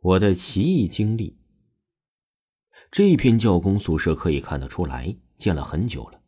[0.00, 1.36] 我的奇异经历。
[2.90, 6.20] 这片教工宿舍可以看得出来，建了很久了，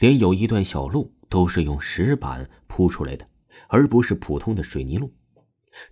[0.00, 3.24] 连有一段小路都是用石板铺出来的，
[3.68, 5.12] 而不是普通的水泥路。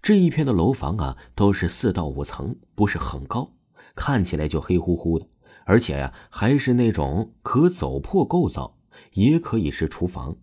[0.02, 3.54] 这一片的楼房啊，都是四到五层，不是很高，
[3.94, 5.28] 看起来就黑乎乎的，
[5.64, 8.78] 而且呀，还是那种可走破构造，
[9.12, 10.36] 也可以是厨房、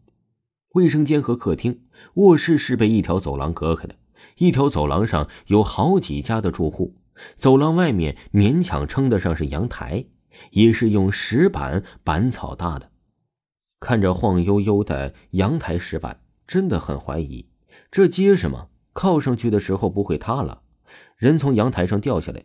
[0.76, 1.84] 卫生间和客厅。
[2.14, 3.96] 卧室是被一条走廊隔开的。
[4.38, 6.96] 一条走廊上有好几家的住户，
[7.36, 10.06] 走廊外面勉强称得上是阳台，
[10.52, 12.92] 也是用石板板草搭的。
[13.80, 17.48] 看着晃悠悠的阳台石板，真的很怀疑
[17.92, 18.68] 这结实吗？
[18.94, 20.64] 靠上去的时候不会塌了？
[21.16, 22.44] 人从阳台上掉下来，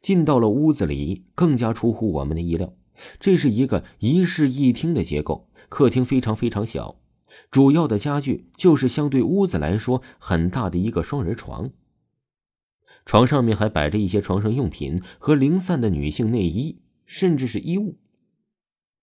[0.00, 2.74] 进到了屋子里，更加出乎我们的意料。
[3.18, 7.01] 这是一个一室一厅的结构，客厅非常非常小。
[7.50, 11.70] 主要的家具就是相对屋子来说很大的一个双人床，
[13.04, 17.98] 床上面还摆着一些床上用品和零散的女性内衣，甚至是衣物。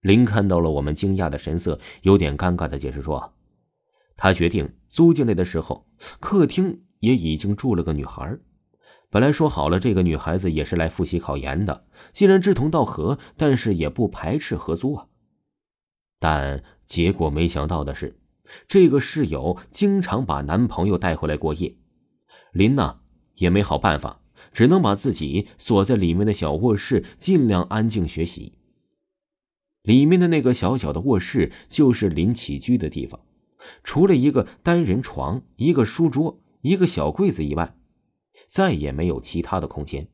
[0.02, 3.34] 林看到了我们惊讶的神色，有点尴尬的解释说
[4.16, 5.88] ：“他决定租进来的时候，
[6.20, 8.38] 客厅也已经住了个女孩。
[9.10, 11.86] 本来说好了，这个女孩子也是来复习考研的。
[12.14, 15.08] 既然志同道合，但是也不排斥合租啊。
[16.20, 18.18] 但结果没想到的是。”
[18.68, 21.76] 这个室友经常把男朋友带回来过夜，
[22.52, 23.02] 林娜
[23.36, 28.54] 也没好办法，只能把自己锁在里面的小卧室，尽量安静学习。
[29.84, 33.22] 里面的那个小小的卧室就是林起居的地方，
[33.84, 37.76] 除了一个单人床、一个书桌、一个小柜子以外，
[38.48, 40.08] 再也没有其他的空间。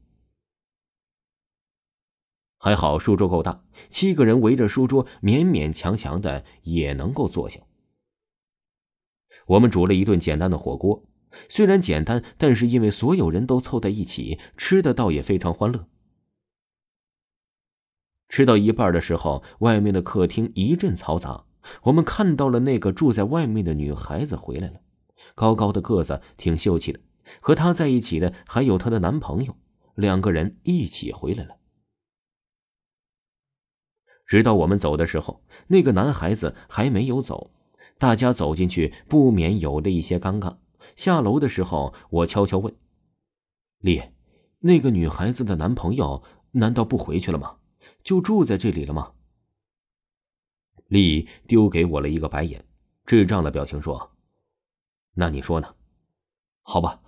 [2.57, 7.59] 还好书桌够大，七个人围着书桌，勉勉强强的也能够坐下。
[9.47, 11.03] 我们煮了一顿简单的火锅，
[11.49, 15.87] 虽然简单，但是因为所有人都凑在一起，吃的倒也非常欢乐。
[18.27, 21.45] 吃到一半的时候，外面的客厅一阵嘈杂，
[21.83, 24.81] 我们看到了那个住在外面的女孩子回来了，
[25.35, 26.99] 高高的个子，挺秀气的。
[27.39, 29.55] 和她在一起的还有她的男朋友，
[29.95, 31.57] 两个人一起回来了。
[34.25, 37.51] 直到我们走的时候，那个男孩子还没有走。
[37.97, 40.57] 大家走进去，不免有了一些尴尬。
[40.95, 42.75] 下楼的时候，我悄悄问
[43.79, 44.01] ：“丽，
[44.59, 47.57] 那个女孩子的男朋友难道不回去了吗？
[48.03, 49.13] 就住在这里了吗？”
[50.89, 52.65] 丽丢给我了一个白眼，
[53.05, 54.11] 智障的表情说
[55.15, 55.75] ：“那你说呢？
[56.61, 57.01] 好吧，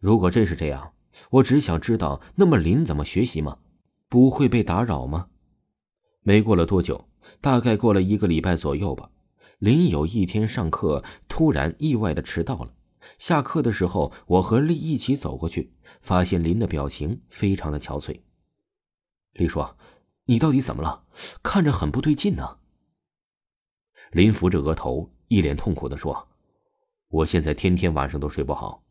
[0.00, 0.92] 如果真是这样，
[1.30, 3.58] 我只想知道，那么林怎么学习吗？
[4.08, 5.28] 不会被打扰吗？”
[6.24, 7.08] 没过了多久，
[7.40, 9.11] 大概过了一个礼拜左右吧。
[9.62, 12.74] 林有一天上课，突然意外的迟到了。
[13.16, 18.22] 下课的时候，我和丽一起走过去，发现林的表情非常的憔悴。
[19.34, 19.78] 丽说
[20.26, 21.04] ：“你到底怎么了？
[21.44, 22.58] 看着很不对劲呢。”
[24.10, 26.28] 林扶着额头，一脸痛苦的说
[27.06, 28.82] ：“我现在天天晚上都睡不好。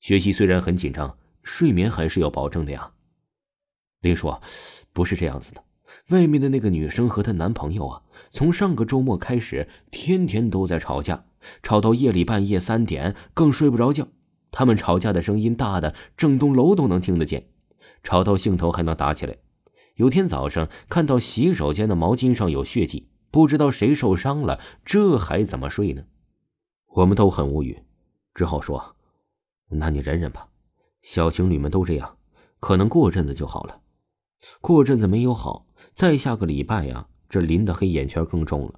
[0.00, 2.92] 学习虽然很紧张，睡眠还是要保证的呀。”
[4.00, 4.42] 林说
[4.92, 5.64] ：“不是这样子的。”
[6.08, 11.24] 外面的那个女生和她男朋友啊，从上个周末开始，天天都在吵架，
[11.62, 14.08] 吵到夜里半夜三点，更睡不着觉。
[14.50, 17.48] 他们吵架的声音大的，整栋楼都能听得见，
[18.02, 19.36] 吵到兴头还能打起来。
[19.96, 26.04] 有天早上看到洗手间的毛巾上有血迹，不知道谁受伤了，这还怎么睡呢？
[26.94, 27.82] 我们都很无语，
[28.34, 28.96] 只好说
[29.68, 30.48] ：“那你忍忍吧，
[31.02, 32.16] 小情侣们都这样，
[32.60, 33.80] 可能过阵子就好了。”
[34.60, 35.65] 过阵子没有好，
[35.96, 38.74] 再下个礼拜呀，这林的黑眼圈更重了。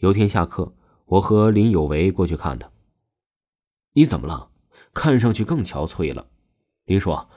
[0.00, 0.70] 有天下课，
[1.06, 2.70] 我和林有为过去看他。
[3.94, 4.50] 你怎么了？
[4.92, 6.26] 看上去更憔悴了。
[6.84, 7.30] 林说：“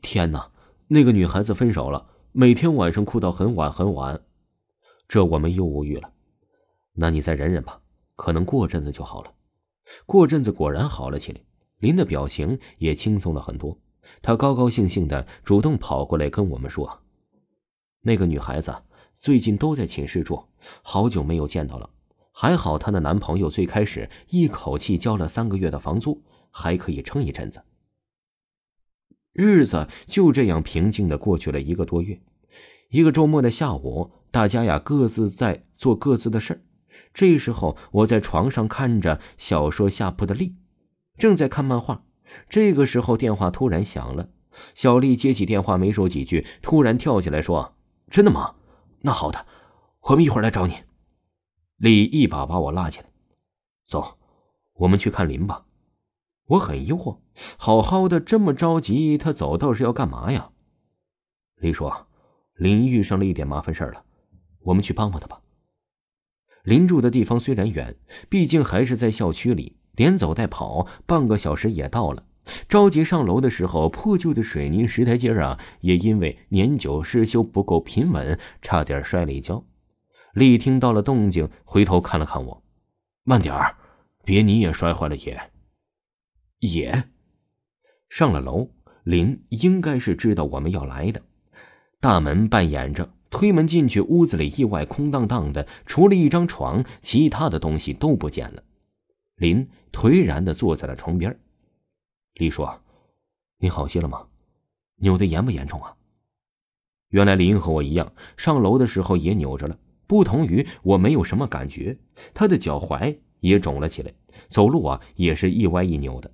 [0.00, 0.50] 天哪，
[0.88, 4.22] 那个女孩子分手了，每天晚上哭到很晚很晚。”
[5.06, 6.10] 这我们又无语了。
[6.94, 7.82] 那你再忍忍吧，
[8.14, 9.34] 可能过阵子就好了。
[10.06, 11.42] 过阵子果然好了起来，
[11.80, 13.78] 林的表情也轻松了很多。
[14.22, 17.00] 他高高兴兴的主动跑过来跟我们说
[18.06, 18.72] ：“那个女孩子
[19.16, 20.44] 最近都在寝室住，
[20.80, 21.90] 好久没有见到了。
[22.30, 26.22] 还好她的男朋友最开始一口气交了三个月的房租，
[26.52, 27.64] 还可以撑一阵子。”
[29.34, 32.20] 日子就这样平静的过去了一个多月。
[32.90, 36.60] 一个周末的下午，大家呀各自在做各自的事儿。
[37.12, 40.54] 这时候，我在床上看着小说下铺的丽，
[41.18, 42.04] 正在看漫画。
[42.48, 44.28] 这个时候，电话突然响了。
[44.76, 47.74] 小丽接起电话，没说几句，突然跳起来说
[48.10, 48.54] ：“真的吗？
[49.00, 49.46] 那好的，
[50.00, 50.84] 我们一会儿来找你。”
[51.76, 53.06] 李一把把我拉起来
[53.86, 54.18] ：“走，
[54.74, 55.66] 我们去看林吧。”
[56.46, 57.18] 我很疑惑，
[57.58, 60.52] 好好的这么着急，他走倒是要干嘛呀？
[61.56, 62.06] 李说
[62.54, 64.04] ：“林遇上了一点麻烦事儿了，
[64.60, 65.42] 我们去帮帮他吧。”
[66.62, 67.96] 林住的地方虽然远，
[68.28, 72.24] 毕竟还是在校区里，连走带跑，半个小时也到了。
[72.68, 79.64] 着急上楼的时候，破旧的水泥石台阶啊，也因为年久失修不够平稳，差点摔了一跤。
[80.32, 82.62] 丽听到了动静，回头看了看我
[83.24, 83.76] ：“慢点儿，
[84.24, 85.50] 别你也摔坏了也。”
[86.60, 87.04] 也
[88.08, 88.70] 上了楼，
[89.02, 91.22] 林应该是知道我们要来的。
[92.00, 98.62] 大门半掩着，推门进去，屋子里意外空荡荡的，除了一张床，其他的东西都不见了。
[99.36, 101.36] 林颓然的坐在了床边。
[102.38, 102.68] 李叔
[103.58, 104.26] ：“你好些了吗？
[104.96, 105.96] 扭的严不严重啊？”
[107.08, 111.96] 原来林和我一样，上楼的时候也扭着了，不同于我没有什么感觉，
[112.34, 114.12] 他的脚踝也肿了起来，
[114.48, 116.30] 走路啊也是一歪一扭的。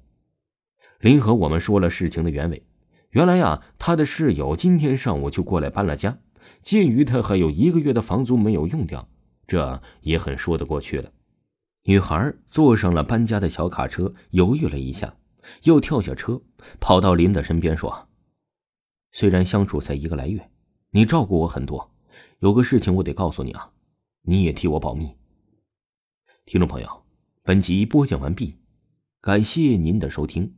[0.99, 2.65] 林和我们说了事情的原委，
[3.11, 6.19] 原来呀，他的室友今天上午就过来搬了家，
[6.63, 9.09] 鉴于他还有一个月的房租没有用掉，
[9.47, 11.13] 这也很说得过去了。
[11.85, 15.15] 女孩坐上了搬家的小卡车，犹豫了一下。
[15.65, 16.43] 又跳下车，
[16.81, 18.09] 跑到林的身边说
[19.13, 20.51] ：“虽然相处才一个来月，
[20.91, 21.95] 你照顾我很多，
[22.39, 23.73] 有个事情我得告诉你啊，
[24.23, 25.17] 你也替我保密。”
[26.47, 27.05] 听众朋友，
[27.43, 28.59] 本集播讲完毕，
[29.21, 30.55] 感谢您的收听。